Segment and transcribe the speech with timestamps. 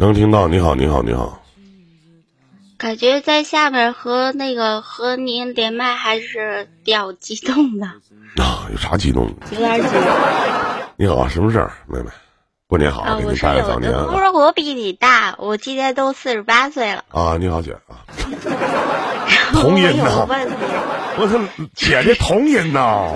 [0.00, 1.40] 能听到，你好，你好，你好。
[2.78, 7.86] 感觉在下面和那个和您连麦还是比较激动的，
[8.42, 9.46] 啊，有啥激动的？
[9.52, 10.02] 有点激动。
[10.96, 12.06] 你好，什么事儿，妹妹？
[12.66, 14.24] 过年好，啊，给你拜个早年我，不啊！
[14.24, 17.04] 是我比你大，我今年都四十八岁了。
[17.12, 18.02] 啊，你好，姐啊，
[19.52, 20.48] 同音我有个呐，
[21.18, 21.38] 我操，
[21.74, 23.12] 姐姐同音呐！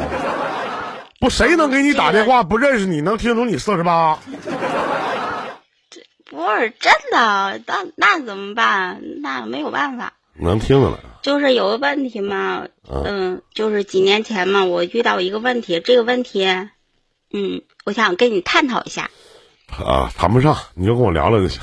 [1.19, 4.17] 不，谁能给你打电话不认识你，能听出你四十八？
[6.31, 9.03] 不是真的，那那怎么办？
[9.21, 10.13] 那没有办法。
[10.35, 10.97] 能听出来。
[11.23, 16.47] 就是有个问题嘛，嗯嗯，就是几年前嘛，我遇到一个问题，这个问题，
[17.33, 19.11] 嗯，我想跟你探讨一下，
[19.85, 21.61] 啊，谈不上，你就跟我聊聊就行。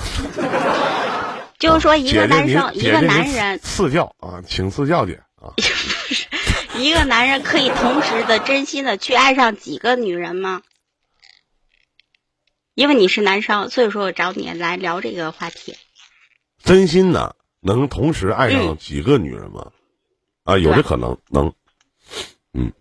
[1.58, 5.50] 就是说一个男生，一个男人，赐教啊，请赐教姐啊。
[6.78, 10.62] 一个男人可以同时的真心的去爱上几个女人吗？
[12.78, 15.76] 因为你是男生，所以说我找你来聊这个话题。
[16.64, 19.72] 真心的能同时爱上嗯几个女人吗？
[20.44, 21.56] 啊，有这可能，能。
[22.54, 22.72] 嗯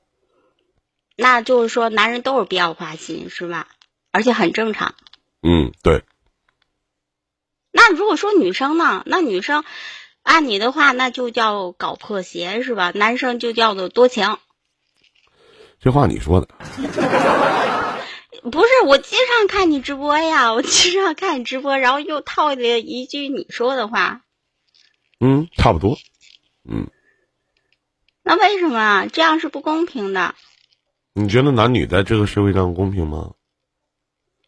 [1.16, 3.68] 那就是说，男人都是比较花心，是吧？
[4.12, 4.94] 而且很正常。
[5.40, 6.04] 嗯，对，
[7.72, 9.02] 那如果说女生呢？
[9.06, 9.64] 那女生
[10.22, 12.92] 按你的话，那就叫搞破鞋，是吧？
[12.94, 14.36] 男生就叫做多情。
[15.80, 16.48] 这话你说的。
[18.50, 24.22] 不是，我经常看你直播呀， 我经常看你直播，然后又套了一句你说的话。
[25.18, 25.96] 嗯，差不多。
[26.68, 26.88] 嗯，
[28.22, 29.06] 那为什么啊？
[29.06, 30.34] 这样是不公平的，
[31.14, 33.32] 你觉得男女在这个社会上公平吗？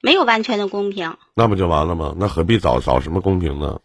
[0.01, 1.17] 没有完全的公平。
[1.35, 2.15] 那不就完了吗？
[2.17, 3.81] 那何必找找什么公平呢？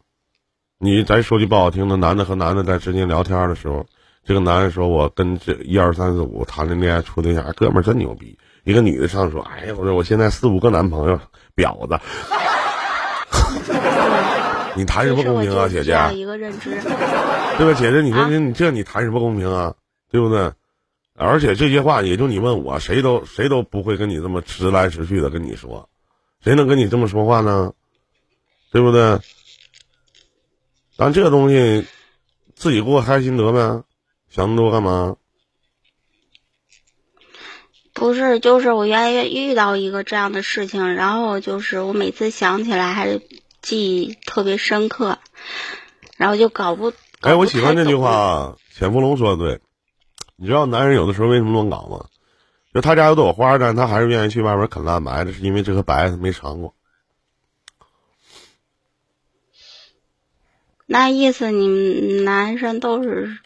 [0.78, 3.88] 你咱说句不好听的，男的和男的在之间聊天的时候，
[4.24, 8.38] 这个男的说我跟这一二三四五谈的恋爱处对象，哎哥们儿真牛逼。
[8.64, 11.20] 一个女的上说，哎呀，我说我现在四五个男朋友，
[11.56, 12.00] 婊子。
[14.76, 15.92] 你谈什么公平啊，姐姐？
[17.58, 18.02] 对吧，姐姐？
[18.02, 19.74] 你说啊你这你谈什么公平啊？
[20.12, 20.52] 对不对？
[21.16, 25.88] 而且这些话也就你问我，谁都谁都不会跟你这么直来直去的跟你说，
[26.44, 27.72] 谁能跟你这么说话呢？
[28.72, 29.20] 对不对？
[30.98, 31.86] 咱这东西
[32.56, 33.60] 自己过开心得呗，
[34.30, 35.16] 想那么多干嘛？
[37.94, 43.22] 不是，就是我原来遇到一个这样的事情，然后就是我每次想起来还是
[43.62, 45.20] 记忆特别深刻，
[46.18, 46.90] 然后就搞不。
[47.22, 49.62] 哎，搞不我喜欢这句话啊，潜伏龙说的对。
[50.36, 52.08] 你知道男人有的时候为什么乱搞吗？
[52.74, 56.74] 就他家有朵花，但是他还是愿意去外边啃烂白的，是因为这颗白他没尝过。
[60.88, 63.38] 那意思你们男生都是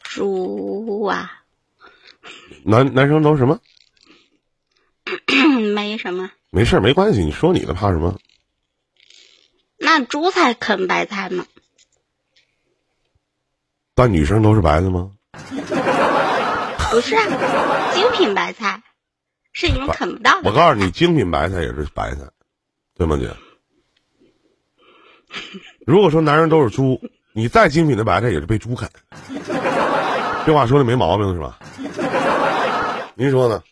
[0.00, 1.42] 猪啊？
[2.62, 3.60] 男男生都什么？
[5.74, 6.30] 没什么。
[6.50, 8.18] 没事儿，没关系，你说你的，怕什么？
[9.78, 11.46] 那猪才啃白菜呢？
[13.94, 15.12] 但女生都是白的吗？
[16.90, 18.82] 不是啊，精品白菜
[19.52, 20.48] 是你们啃不到的。
[20.48, 22.22] 我告诉你，精品白菜也是白菜，
[22.96, 23.30] 对吗，姐？
[25.86, 26.98] 如果说男人都是猪，
[27.32, 28.88] 你再精品的白菜也是被猪啃。
[30.46, 31.58] 这话说的没毛病是吧？
[33.14, 33.62] 您说呢？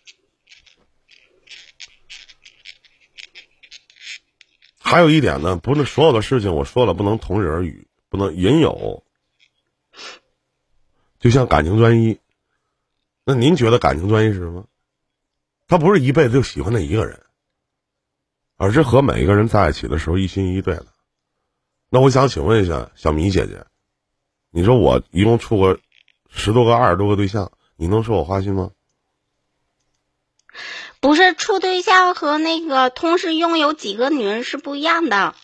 [4.86, 9.02] 还有一点呢，不是所有的事情我说了不能同日而语，不能引有。
[11.18, 12.20] 就像感情专一，
[13.24, 14.68] 那您觉得感情专一是什么？
[15.66, 17.20] 他不是一辈子就喜欢那一个人，
[18.56, 20.86] 而是和每一个人在一起的时候一心一意对的。
[21.90, 23.66] 那我想请问一下小米姐姐，
[24.50, 25.80] 你说我一共处过
[26.28, 28.70] 十多个、二十多个对象，你能说我花心吗？
[31.00, 35.34] 不是处对象和那个同时拥有几个女人是不一样的。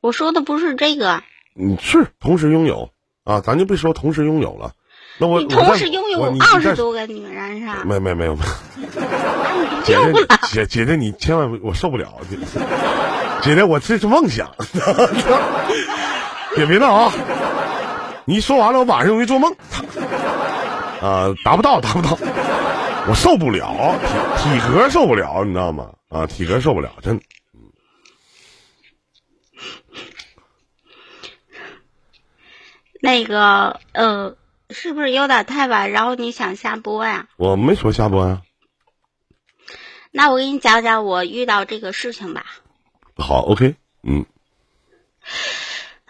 [0.00, 1.22] 我说的不是这个，
[1.54, 2.90] 你是同时拥有
[3.24, 4.72] 啊，咱就别说同时拥有了。
[5.18, 7.82] 那我你同时拥有二十多个女人是吧？
[7.84, 10.26] 没没没有没有， 姐姐。
[10.50, 12.38] 姐姐姐你千万我受不了，姐
[13.42, 14.50] 姐姐我这是梦想，
[16.56, 17.12] 别别闹啊！
[18.24, 19.54] 你一说完了，我晚上容易做梦，
[21.02, 22.18] 啊，达不到达不到，
[23.08, 23.98] 我受不了，
[24.38, 25.92] 体体格受不了，你知道吗？
[26.08, 27.20] 啊，体格受不了，真。
[33.00, 34.36] 那个呃，
[34.68, 35.90] 是不是有点太晚？
[35.90, 37.28] 然后你想下播呀？
[37.36, 38.42] 我没说下播呀、
[40.10, 42.44] 那我给你讲讲我遇到这个事情吧。
[43.16, 44.26] 好，OK，嗯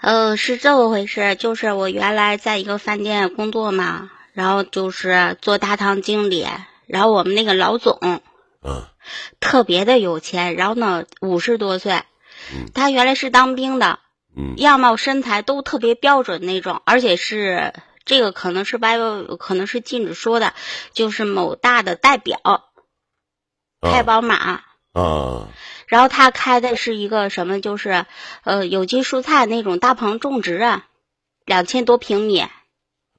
[0.00, 6.46] 呃，是这么回事，就是我原来在一个饭店工作嘛，然后就是做大堂经理，
[6.90, 8.20] 然后我们那个老总嗯
[9.40, 12.02] 特别的有钱，然后呢五十多岁，
[12.75, 13.98] 他原来是当兵的，
[14.37, 17.72] 嗯样貌身材都特别标准那种，而且是
[18.04, 20.52] 这个可能是外国可能是禁止说的，
[20.92, 22.38] 就是某大的代表
[23.81, 24.34] 开宝马。
[24.34, 24.64] 啊
[25.87, 28.06] 然后他开的是一个什么，就是
[28.44, 30.87] 呃有机蔬菜那种大棚种植啊，
[31.44, 32.46] 两千多平米，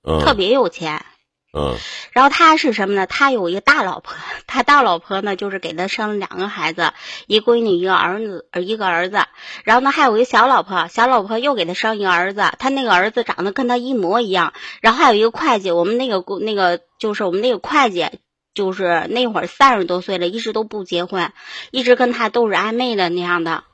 [0.03, 1.05] 嗯特别有钱。
[1.53, 1.77] 嗯
[2.13, 3.05] 然后他是什么呢？
[3.07, 4.15] 他有一个大老婆，
[4.47, 6.93] 他大老婆呢就是给他生了两个孩子，
[7.27, 9.19] 一闺女一个儿子，呃一个儿子。
[9.65, 14.53] 然后呢还有一个小老婆，小老婆又给他生一个儿子，他那个儿子长得跟他一模一样。
[14.81, 18.07] 然后还有一个会计，我们那个那个就是我们那个会计，
[18.53, 21.33] 就是那会儿三十多岁了，一直都不结婚，
[21.71, 23.65] 一直跟他都是暧昧的那样的。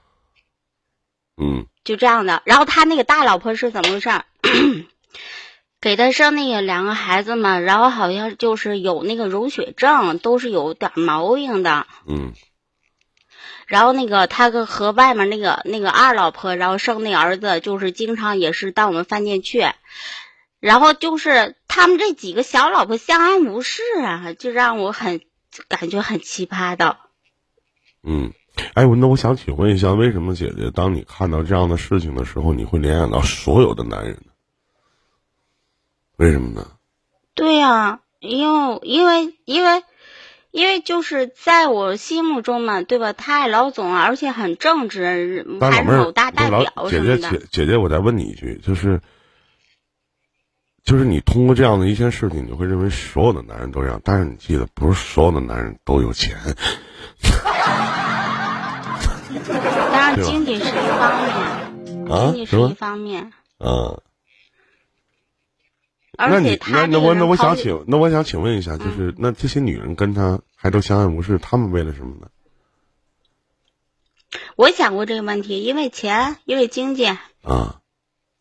[1.39, 2.41] 嗯就这样的。
[2.43, 4.25] 然后他那个大老婆是怎么回事儿？
[5.87, 11.87] 给他生那个两个孩子嘛，然后好像就是有那个溶血症，都是有点毛病的。
[12.05, 12.33] 嗯
[13.67, 19.65] 然后那个他跟和外面那个那个二老婆，然后生那儿子，就是经常也是到我们饭店去，
[20.59, 25.21] 然后就是他们这几个小老婆相安无事啊，就让我很
[25.69, 26.97] 感觉很奇葩的。
[28.03, 28.33] 嗯，
[28.73, 34.33] 哎，我那我想请问一下，为什么姐姐当你看到这样的事情的时候，你会联想到所有的男人呢？
[36.17, 36.67] 为什么呢？
[37.35, 39.83] 对呀、因为因为因为
[40.49, 43.13] 因为就是在我心目中嘛，对吧？
[43.13, 47.37] 他爱老总啊，而且很正直，还是老妹儿某大代表姐姐什么的。
[47.37, 48.99] 姐姐姐，我再问你一句，就是
[50.83, 56.35] 就是你通过这样的一些事情，你会认为所有的男人都这样，但是你记得，不是所有的男人都有钱。
[59.91, 64.06] 当然，经济是一方面，啊经济是一方面，啊，那
[66.17, 72.27] 而你那那我那我想请那我想请问一下，就是、那这些女人跟他还都相安无事，他们为了什么呢？
[74.55, 77.05] 我想过这个问题，因为钱，因为经济。
[77.05, 77.79] 啊，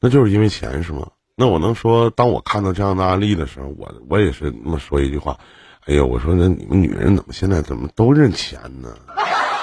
[0.00, 1.10] 那就是因为钱是吗？
[1.36, 5.38] 那我能说，当我看到这样的案例的时候，我我也是那么说一句话，
[5.84, 8.96] 哎呀，我说那你们女人怎么现在怎么都认钱呢？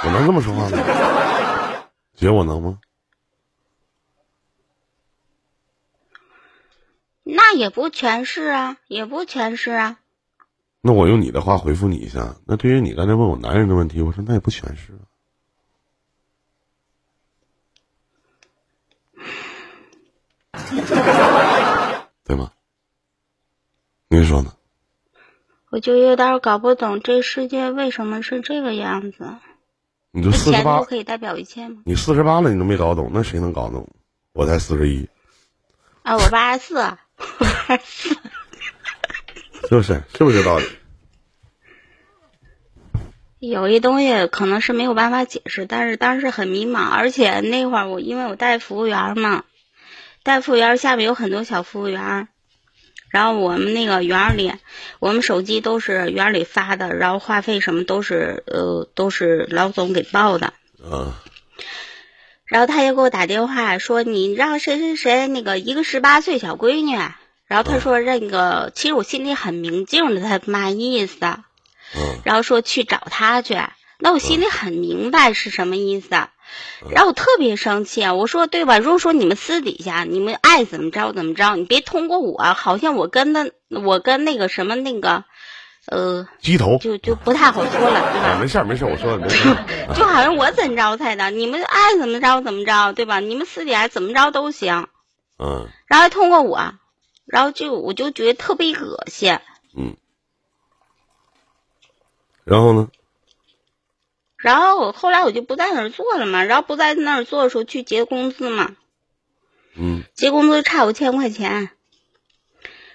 [0.05, 0.77] 我能这么说话吗？
[2.15, 2.77] 姐，我能吗？
[7.23, 9.99] 那也不全是啊，也不全是啊。
[10.81, 12.35] 那我用你的话回复你一下。
[12.45, 15.07] 那对于你刚才问我男人的问题，我说那也不全是啊。
[22.25, 22.51] 对吗？
[24.09, 24.53] 您说呢？
[25.69, 29.37] 我就有点搞不懂这世界为什么是这个样子。
[30.11, 31.81] 你就四十八，可以代表一切吗？
[31.85, 33.89] 你四十八了，你都没搞懂，那谁能搞懂？
[34.33, 35.09] 我才四十一，
[36.03, 37.02] 啊，我八十四，我八十四。
[39.69, 40.01] 是不是？
[40.17, 40.65] 是不是这道理？
[43.39, 49.43] 有一东西可能是没有办法解释，但是当时很迷茫，而且那会儿我因为我带服务员嘛，
[50.23, 52.29] 带服务员下面有很多小服务员，
[53.09, 54.53] 然后我们那个园里，
[54.99, 61.21] 我们手机都是园里发的，然后话费什么都是呃都是老总给报的，啊，
[62.45, 66.97] 然后他就给我打电话说你让谁谁谁那个一个十八岁小闺女，
[67.53, 71.17] 然后他说那个其实我心里很明镜的，他嘛意思。
[71.21, 73.55] 嗯然后说去找他去，
[73.99, 76.09] 那我心里很明白是什么意思，
[76.89, 78.15] 然后我特别生气啊！
[78.15, 78.79] 我说对吧？
[78.79, 85.23] 如果说你们私底下你们爱怎么着怎么着，你别通过我，好像我跟他我跟那个什么那个，
[85.85, 88.39] 呃，鸡头就就不太好说了，对啊，吧？
[88.41, 89.93] 没事儿没事儿，我说的没 事儿。
[89.93, 93.19] 就好像我怎么着才的，你们爱怎么着怎么着，对吧？
[93.19, 94.87] 你们私底下怎么着都行，
[95.37, 96.73] 嗯然后还通过我，
[97.33, 99.39] 然后就我就觉得特别恶心。
[99.75, 99.97] 嗯。
[102.43, 102.91] 然后呢？
[104.37, 108.75] 然后我后来我就不在那儿做了嘛，然后不在那儿做的时候去结工资嘛，
[109.75, 111.71] 嗯结工资差五千块钱，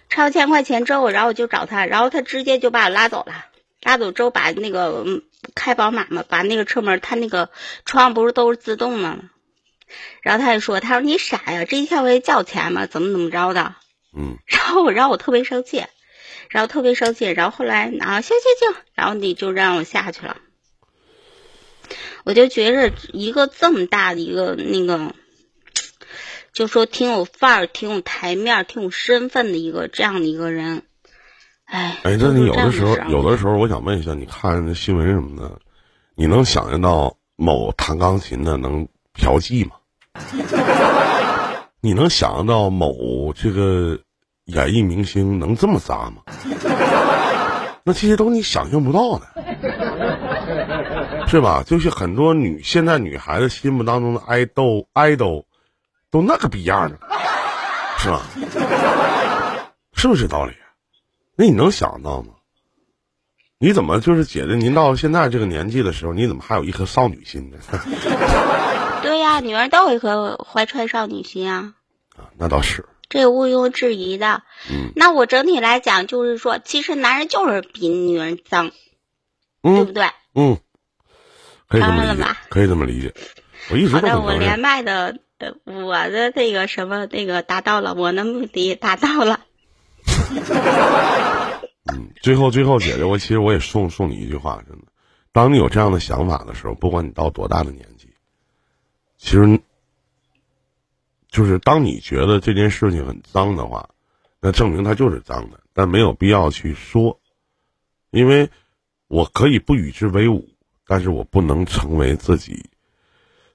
[0.09, 3.47] 差五千块钱之后，然后我就找他，然后他直接就把我拉走了，
[3.83, 5.23] 拉走之后把那个嗯
[5.57, 7.51] 开宝马嘛，把那个车门，他那个
[7.85, 9.19] 窗不是都是自动的吗？
[10.23, 12.87] 然后他就说，他说你傻呀，这一千块钱叫钱吗？
[12.87, 13.75] 怎么怎么着的？
[14.17, 15.85] 嗯然后我， 然后我特别生气，
[16.51, 20.37] 然后特别生气，然后后来啊，行行行，然后你就让我下去了。
[22.25, 25.15] 我就觉着一个这么大的一个那个，
[26.53, 30.83] 就说挺有范儿、挺有台面、挺有身份的一个这样的一个人，
[31.65, 35.59] 哎，哎，那你有的时候有的时候，我想问一下，你看那新闻什么的，
[36.17, 39.77] 你能想象到某弹钢琴的能嫖妓吗？
[41.89, 43.99] 你能想象到某这个
[44.45, 46.21] 演艺明星能这么渣吗？
[47.83, 49.27] 那这些都你想象不到的，
[51.29, 51.63] 是吧？
[51.65, 55.47] 就是很多女现在女孩子心目当中的爱豆爱豆，
[56.11, 56.99] 都那个逼样的，
[57.97, 58.21] 是吧？
[59.95, 60.53] 是不是这道理？
[61.37, 62.35] 那你能想到吗？
[63.59, 64.57] 你怎么就是姐姐？
[64.57, 67.57] 您到现在这个年纪的时候，你怎么还有一颗少女心呢？
[69.01, 71.77] 对呀，女人都有一颗怀揣少女心啊。
[72.19, 74.43] 啊，那倒是，这毋庸置疑的。
[74.71, 78.71] 嗯，那我整体来讲，就是说，其实男人就是比女人脏，
[79.63, 80.05] 对不嗯对？
[80.35, 80.59] 嗯，
[81.69, 83.15] 可以这么理解可以这么理解。
[83.71, 84.61] 我一直好的，都很承认我连。
[84.61, 89.41] 麦的，呃，我的那个什么那个达到了，我的目的达到了。
[91.93, 94.85] 嗯，最后最后，姐姐，我其实我也送送你一句话，真的，
[95.33, 98.09] 当你有这样的想法的时候，不管你到多大的年纪，
[99.17, 99.61] 其实
[101.39, 103.91] 就是当你觉得这件事情很脏的话，
[104.41, 107.21] 那证明它就是脏的，但没有必要去说，
[108.11, 108.51] 因为
[109.07, 110.49] 我可以不与之为伍，
[110.85, 112.69] 但是我不能成为自己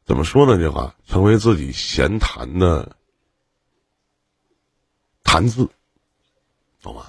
[0.06, 0.58] 怎么说呢？
[0.58, 2.96] 这话成为自己闲谈的
[5.26, 5.70] 谈资，
[6.82, 7.06] 懂吗？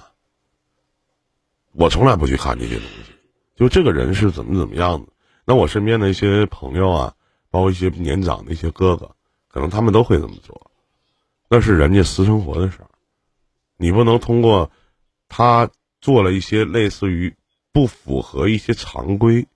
[1.71, 3.13] 我从来不去看这些东西，
[3.55, 5.07] 就这个人是怎么怎么样的。
[5.45, 7.15] 那我身边的一些朋友啊，
[7.49, 9.15] 包括一些年长的一些哥哥，
[9.55, 10.69] 可能他们都会这么做，
[11.47, 12.89] 那是人家私生活的事儿，
[13.77, 14.69] 你不能通过
[15.29, 15.71] 他
[16.01, 17.33] 做了一些类似于
[17.71, 19.47] 不符合一些常规、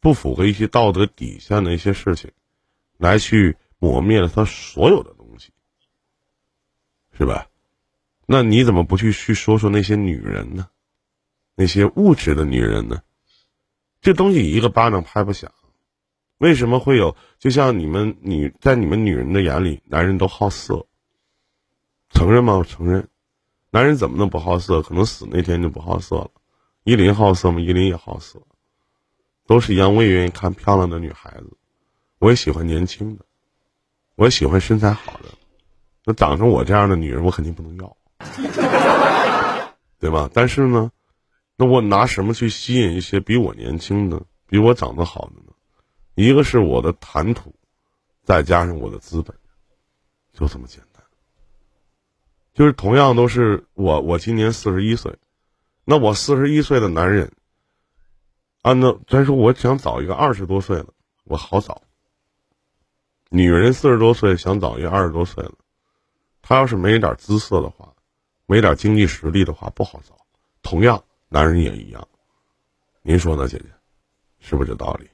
[0.00, 2.30] 不符合一些道德底线的一些事情，
[2.96, 5.50] 来去抹灭了他所有的东西，
[7.18, 7.46] 是吧？
[8.24, 10.66] 那你怎么不去去说说那些女人呢？
[11.56, 13.02] 那些物质的女人呢？
[14.00, 15.52] 这东西一个巴掌拍不响。
[16.42, 17.14] 为什么会有？
[17.38, 20.86] 就像你们女在你们女人的眼里，男人都好色，
[22.10, 22.56] 承认吗？
[22.56, 23.06] 我承认。
[23.70, 24.82] 男人怎么能不好色？
[24.82, 26.30] 可能死那天就不好色了。
[26.82, 27.60] 依林好色吗？
[27.60, 28.42] 依林也好色，
[29.46, 29.94] 都是一样。
[29.94, 31.56] 我也愿意看漂亮的女孩子，
[32.18, 33.24] 我也喜欢年轻的，
[34.16, 35.28] 我也喜欢身材好的。
[36.04, 37.96] 那长成我这样的女人，我肯定不能要，
[40.00, 40.28] 对吧？
[40.34, 40.90] 但是呢，
[41.56, 45.41] 那我拿什么去吸引一些比我年轻的、比我长得好的？
[46.14, 47.54] 一个是我的谈吐，
[48.22, 49.34] 再加上我的资本，
[50.32, 51.02] 就这么简单。
[52.52, 55.16] 就是同样都是我，我今年四十一岁，
[55.84, 57.32] 那我四十一岁的男人，
[58.60, 60.88] 按照咱说，我想找一个二十多岁的，
[61.24, 61.80] 我好找。
[63.30, 65.54] 女人四十多岁想找一个二十多岁的，
[66.42, 67.94] 她要是没点姿色的话，
[68.44, 70.14] 没点经济实力的话，不好找。
[70.60, 72.06] 同样，男人也一样。
[73.00, 73.64] 您说呢，姐姐？
[74.40, 75.08] 是不是这道理？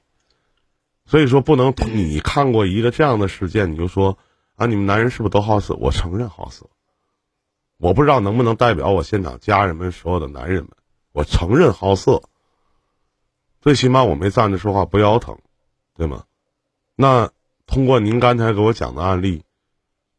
[1.09, 4.19] 所以说，不能你看过一个这样的事件，你就说
[4.55, 5.73] 啊，你们男人是不是都好色？
[5.73, 6.69] 我承认好色，
[7.79, 10.69] 我不知道能不能代表我现场家人们所有的男人们，
[11.11, 12.21] 我承认好色。
[13.59, 15.39] 最起码我没站着说话不腰疼，
[15.95, 16.25] 对吗？
[16.95, 17.31] 那
[17.65, 19.41] 通过您刚才给我讲的案例，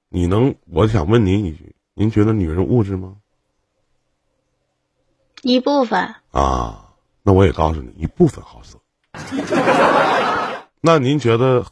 [0.09, 3.15] 你能，我想问您一句，您觉得女人物质吗？
[5.43, 8.81] 一部分，啊，那我也告诉你，一部分好色。
[10.81, 11.67] 那您觉得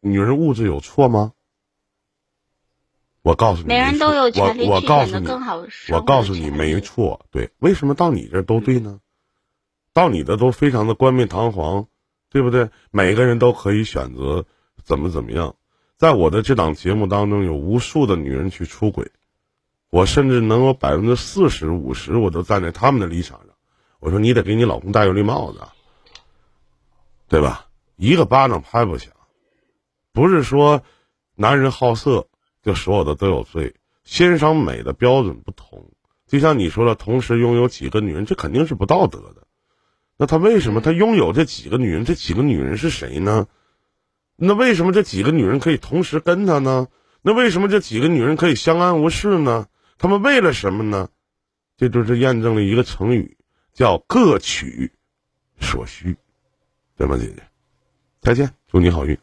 [0.00, 1.32] 女人物质有错吗？
[3.22, 5.28] 我告诉你，每人都有权利我我告诉你，
[5.92, 7.26] 我告诉你没错。
[7.30, 9.00] 对，为什么到你这儿都对呢？
[9.92, 11.88] 到你的都非常的冠冕堂皇，
[12.30, 12.70] 对不对？
[12.90, 14.46] 每个人都可以选择
[14.82, 15.56] 怎么怎么样。
[15.96, 19.10] 在我的这档节目当中，有无数的女人去出轨，
[19.90, 23.48] 我甚至能有百分之四十五十，我都站在他们的立场上。
[23.98, 25.60] 我说你得给你老公戴个绿帽子，
[27.26, 27.67] 对吧？
[27.98, 29.12] 一个巴掌拍不响，
[30.12, 30.84] 不是说
[31.34, 32.28] 男人好色
[32.62, 33.74] 就所有的都有罪。
[34.04, 35.90] 欣赏美的标准不同，
[36.28, 39.48] 就像你说的，同时拥有几个女人，这肯定是不道德的。
[40.16, 42.04] 那他为什么他拥有这几个女人？
[42.04, 43.48] 这几个女人是谁呢？
[44.36, 46.86] 那为什么这几个女人可以同时跟他呢？
[47.20, 49.66] 那为什么这几个女人可以相安无事呢？
[49.98, 51.08] 他们为了什么呢？
[51.76, 53.36] 这就是验证了一个成语，
[53.72, 54.92] 叫各取
[55.60, 56.16] 所需，
[56.96, 57.42] 对吗，姐姐？
[58.20, 59.16] 再见，祝你好运。